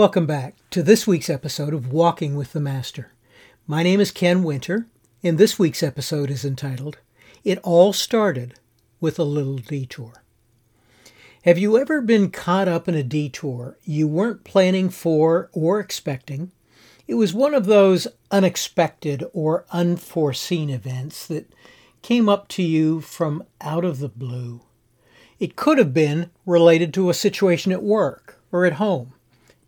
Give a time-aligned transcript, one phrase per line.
[0.00, 3.12] Welcome back to this week's episode of Walking with the Master.
[3.66, 4.86] My name is Ken Winter,
[5.22, 6.96] and this week's episode is entitled
[7.44, 8.54] It All Started
[8.98, 10.22] with a Little Detour.
[11.44, 16.50] Have you ever been caught up in a detour you weren't planning for or expecting?
[17.06, 21.52] It was one of those unexpected or unforeseen events that
[22.00, 24.62] came up to you from out of the blue.
[25.38, 29.12] It could have been related to a situation at work or at home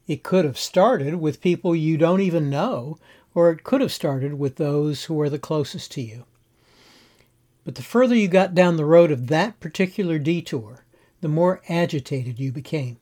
[0.07, 2.99] it could have started with people you don't even know,
[3.35, 6.25] or it could have started with those who are the closest to you.
[7.65, 10.85] But the further you got down the road of that particular detour,
[11.21, 12.99] the more agitated you became.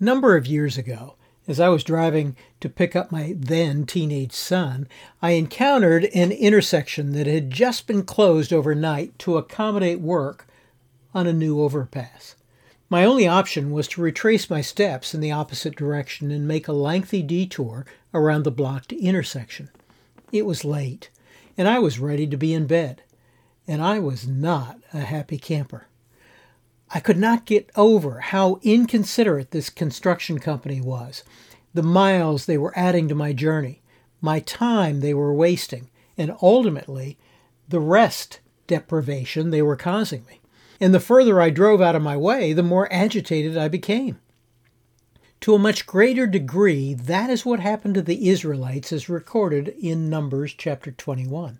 [0.00, 4.86] Number of years ago, as I was driving to pick up my then teenage son,
[5.20, 10.46] I encountered an intersection that had just been closed overnight to accommodate work
[11.14, 12.36] on a new overpass.
[12.90, 16.72] My only option was to retrace my steps in the opposite direction and make a
[16.72, 19.68] lengthy detour around the blocked intersection.
[20.32, 21.10] It was late,
[21.58, 23.02] and I was ready to be in bed,
[23.66, 25.86] and I was not a happy camper.
[26.88, 31.22] I could not get over how inconsiderate this construction company was,
[31.74, 33.82] the miles they were adding to my journey,
[34.22, 37.18] my time they were wasting, and ultimately
[37.68, 40.40] the rest deprivation they were causing me
[40.80, 44.18] and the further I drove out of my way, the more agitated I became.
[45.42, 50.10] To a much greater degree, that is what happened to the Israelites as recorded in
[50.10, 51.58] Numbers chapter 21.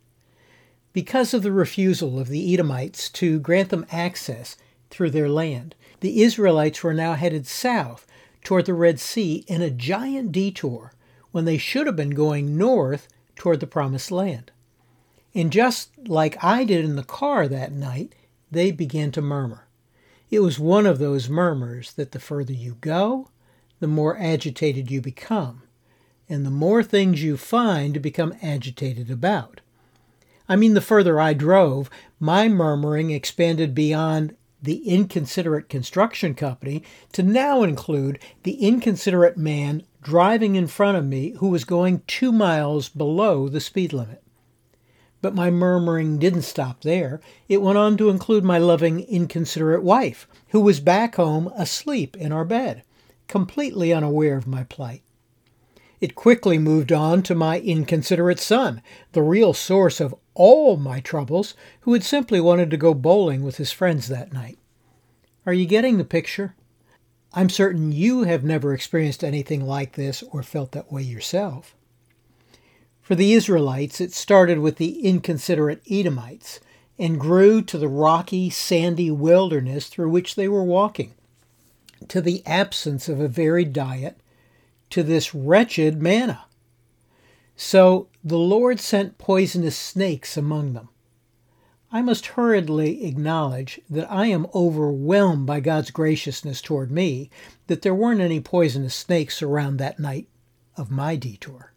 [0.93, 4.57] Because of the refusal of the Edomites to grant them access
[4.91, 8.07] through their land, the Israelites were now headed south
[8.43, 10.93] toward the Red Sea in a giant detour
[11.31, 14.51] when they should have been going north toward the Promised Land.
[15.35, 18.15] And just like I did in the car that night,
[18.51, 19.67] they began to murmur.
[20.31, 23.31] It was one of those murmurs that the further you go,
[23.81, 25.63] the more agitated you become,
[26.29, 29.61] and the more things you find to become agitated about.
[30.49, 37.23] I mean, the further I drove, my murmuring expanded beyond the inconsiderate construction company to
[37.23, 42.89] now include the inconsiderate man driving in front of me who was going two miles
[42.89, 44.23] below the speed limit.
[45.21, 47.21] But my murmuring didn't stop there.
[47.49, 52.31] It went on to include my loving, inconsiderate wife, who was back home asleep in
[52.31, 52.85] our bed,
[53.27, 55.03] completely unaware of my plight.
[56.01, 61.55] It quickly moved on to my inconsiderate son, the real source of all my troubles,
[61.81, 64.59] who had simply wanted to go bowling with his friends that night.
[65.45, 66.55] Are you getting the picture?
[67.35, 71.75] I'm certain you have never experienced anything like this or felt that way yourself.
[73.09, 76.61] For the Israelites, it started with the inconsiderate Edomites
[76.99, 81.15] and grew to the rocky, sandy wilderness through which they were walking,
[82.09, 84.21] to the absence of a varied diet,
[84.91, 86.45] to this wretched manna.
[87.57, 90.91] So the Lord sent poisonous snakes among them.
[91.91, 97.31] I must hurriedly acknowledge that I am overwhelmed by God's graciousness toward me
[97.69, 100.29] that there weren't any poisonous snakes around that night
[100.77, 101.73] of my detour.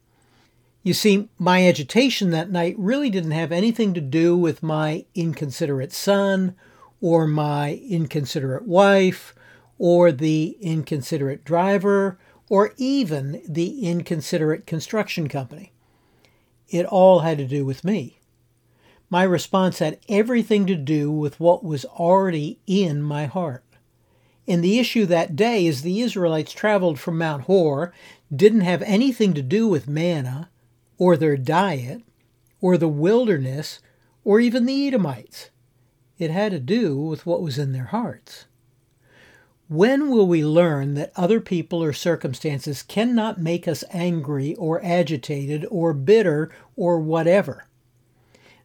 [0.84, 5.94] You see, my agitation that night really didn't have anything to do with my inconsiderate
[5.94, 6.56] son,
[7.00, 9.36] or my inconsiderate wife,
[9.78, 12.20] or the inconsiderate driver,
[12.50, 15.72] or even the inconsiderate construction company.
[16.68, 18.20] It all had to do with me.
[19.10, 23.64] My response had everything to do with what was already in my heart.
[24.48, 27.94] And the issue that day is the Israelites traveled from Mount Hor
[28.34, 30.50] didn't have anything to do with manna,
[31.02, 32.04] or their diet,
[32.62, 33.80] or the wilderness,
[34.24, 35.50] or even the Edomites.
[36.20, 38.46] It had to do with what was in their hearts.
[39.68, 45.66] When will we learn that other people or circumstances cannot make us angry or agitated
[45.72, 47.66] or bitter or whatever?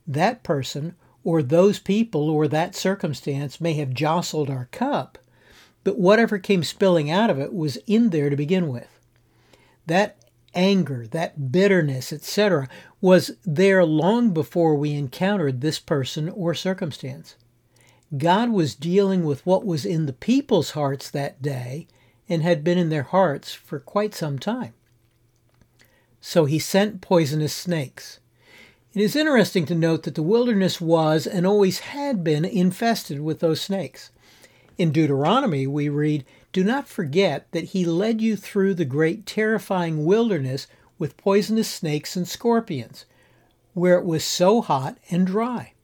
[0.07, 0.95] That person
[1.25, 5.17] or those people or that circumstance may have jostled our cup,
[5.85, 9.01] but whatever came spilling out of it was in there to begin with.
[9.87, 10.19] That
[10.57, 12.69] anger, that bitterness, etc.,
[13.01, 17.37] was there long before we encountered this person or circumstance.
[18.17, 21.87] God was dealing with what was in the people's hearts that day
[22.29, 24.75] and had been in their hearts for quite some time.
[26.21, 28.19] So he sent poisonous snakes.
[28.95, 33.41] It is interesting to note that the wilderness was and always had been infested with
[33.41, 34.11] those snakes.
[34.79, 36.25] In Deuteronomy, we read,
[36.57, 40.67] do not forget that he led you through the great terrifying wilderness
[40.99, 43.05] with poisonous snakes and scorpions,
[43.75, 45.75] where it was so hot and dry.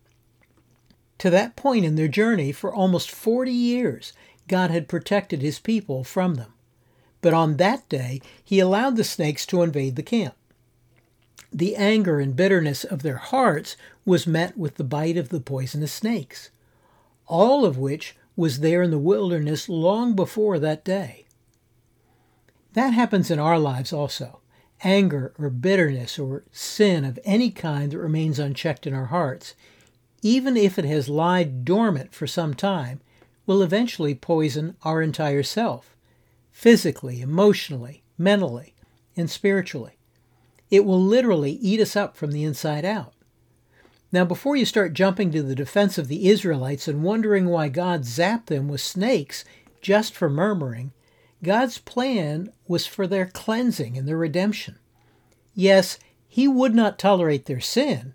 [1.18, 4.14] To that point in their journey, for almost 40 years,
[4.48, 6.54] God had protected his people from them.
[7.20, 10.34] but on that day he allowed the snakes to invade the camp.
[11.52, 13.76] The anger and bitterness of their hearts
[14.06, 16.48] was met with the bite of the poisonous snakes,
[17.26, 21.26] all of which was there in the wilderness long before that day.
[22.72, 24.40] That happens in our lives also.
[24.84, 29.54] Anger or bitterness or sin of any kind that remains unchecked in our hearts,
[30.22, 33.00] even if it has lied dormant for some time,
[33.46, 35.94] will eventually poison our entire self,
[36.50, 38.74] physically, emotionally, mentally,
[39.16, 39.98] and spiritually.
[40.70, 43.11] It will literally eat us up from the inside out.
[44.12, 48.02] Now, before you start jumping to the defense of the Israelites and wondering why God
[48.02, 49.42] zapped them with snakes
[49.80, 50.92] just for murmuring,
[51.42, 54.78] God's plan was for their cleansing and their redemption.
[55.54, 55.98] Yes,
[56.28, 58.12] He would not tolerate their sin,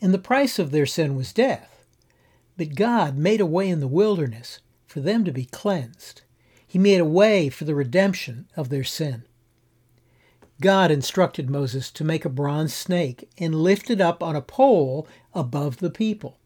[0.00, 1.84] and the price of their sin was death.
[2.56, 6.22] But God made a way in the wilderness for them to be cleansed.
[6.66, 9.24] He made a way for the redemption of their sin.
[10.60, 15.06] God instructed Moses to make a bronze snake and lift it up on a pole
[15.34, 16.38] above the people.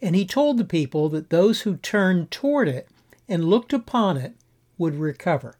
[0.00, 2.88] And he told the people that those who turned toward it
[3.28, 4.34] and looked upon it
[4.78, 5.56] would recover.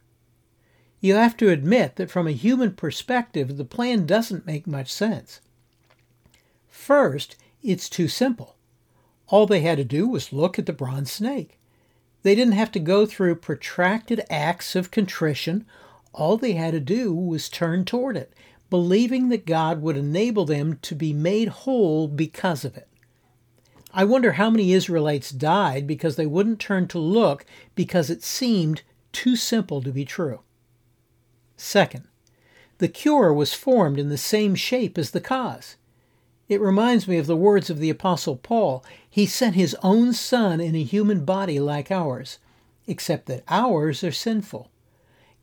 [0.99, 5.41] You have to admit that from a human perspective, the plan doesn't make much sense.
[6.69, 8.55] First, it's too simple.
[9.27, 11.59] All they had to do was look at the bronze snake.
[12.23, 15.65] They didn't have to go through protracted acts of contrition
[16.13, 18.33] all they had to do was turn toward it,
[18.69, 22.87] believing that God would enable them to be made whole because of it.
[23.93, 28.83] I wonder how many Israelites died because they wouldn't turn to look because it seemed
[29.11, 30.41] too simple to be true.
[31.57, 32.07] Second,
[32.77, 35.75] the cure was formed in the same shape as the cause.
[36.47, 38.83] It reminds me of the words of the Apostle Paul.
[39.09, 42.39] He sent his own Son in a human body like ours,
[42.87, 44.69] except that ours are sinful.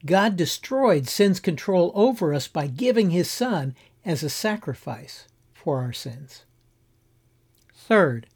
[0.07, 3.75] God destroyed sin's control over us by giving his Son
[4.05, 6.45] as a sacrifice for our sins.
[7.75, 8.27] Third,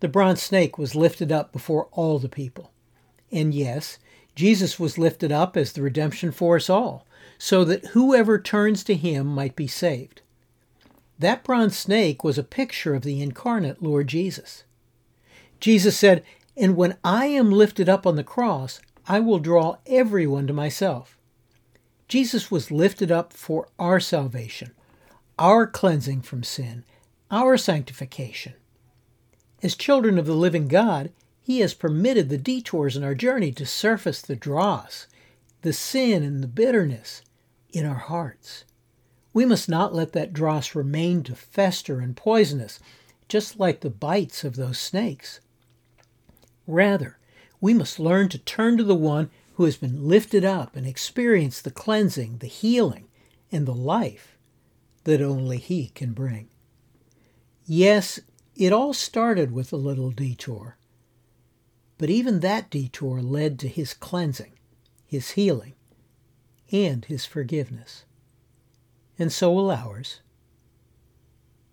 [0.00, 2.72] the bronze snake was lifted up before all the people.
[3.30, 3.98] And yes,
[4.34, 7.06] Jesus was lifted up as the redemption for us all,
[7.38, 10.20] so that whoever turns to him might be saved.
[11.18, 14.64] That bronze snake was a picture of the incarnate Lord Jesus.
[15.60, 16.24] Jesus said,
[16.56, 21.18] And when I am lifted up on the cross, I will draw everyone to myself.
[22.08, 24.72] Jesus was lifted up for our salvation,
[25.38, 26.84] our cleansing from sin,
[27.30, 28.54] our sanctification.
[29.62, 31.10] As children of the living God,
[31.42, 35.06] He has permitted the detours in our journey to surface the dross,
[35.62, 37.22] the sin and the bitterness
[37.72, 38.64] in our hearts.
[39.32, 42.78] We must not let that dross remain to fester and poison us,
[43.28, 45.40] just like the bites of those snakes.
[46.66, 47.18] Rather,
[47.64, 51.64] we must learn to turn to the one who has been lifted up and experienced
[51.64, 53.08] the cleansing, the healing,
[53.50, 54.36] and the life
[55.04, 56.50] that only He can bring.
[57.64, 58.20] Yes,
[58.54, 60.76] it all started with a little detour,
[61.96, 64.52] but even that detour led to His cleansing,
[65.06, 65.72] His healing,
[66.70, 68.04] and His forgiveness.
[69.18, 70.20] And so will ours,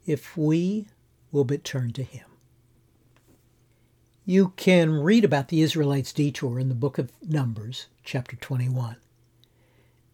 [0.05, 0.87] if we
[1.33, 2.31] will but turn to Him.
[4.25, 8.97] You can read about the Israelites' detour in the book of Numbers, chapter 21.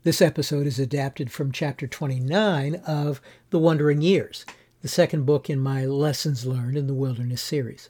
[0.04, 4.46] This episode is adapted from chapter 29 of The Wandering Years,
[4.82, 7.90] the second book in my Lessons Learned in the Wilderness series.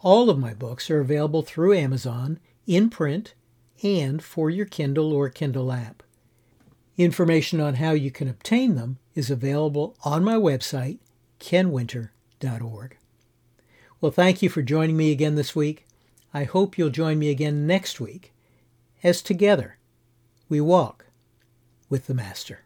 [0.00, 3.34] All of my books are available through Amazon, in print,
[3.82, 6.02] and for your Kindle or Kindle app.
[6.96, 10.98] Information on how you can obtain them is available on my website,
[11.38, 12.96] kenwinter.org.
[14.00, 15.84] Well, thank you for joining me again this week.
[16.32, 18.32] I hope you'll join me again next week
[19.02, 19.76] as together
[20.48, 21.06] we walk
[21.90, 22.60] with the Master.